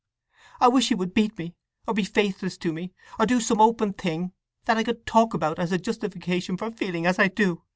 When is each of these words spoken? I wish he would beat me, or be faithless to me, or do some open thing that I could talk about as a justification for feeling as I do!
I 0.59 0.67
wish 0.67 0.89
he 0.89 0.95
would 0.95 1.13
beat 1.13 1.37
me, 1.37 1.53
or 1.85 1.93
be 1.93 2.03
faithless 2.05 2.57
to 2.57 2.73
me, 2.73 2.91
or 3.19 3.27
do 3.27 3.39
some 3.39 3.61
open 3.61 3.93
thing 3.93 4.31
that 4.65 4.75
I 4.77 4.83
could 4.83 5.05
talk 5.05 5.35
about 5.35 5.59
as 5.59 5.71
a 5.71 5.77
justification 5.77 6.57
for 6.57 6.71
feeling 6.71 7.05
as 7.05 7.19
I 7.19 7.27
do! 7.27 7.61